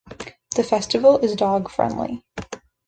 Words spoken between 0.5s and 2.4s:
The festival is dog friendly.